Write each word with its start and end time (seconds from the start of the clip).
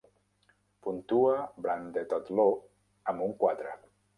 Puntua 0.87 1.35
Branded 1.67 2.17
Outlaw 2.17 2.57
amb 3.15 3.29
un 3.31 3.37
quatre 3.45 3.79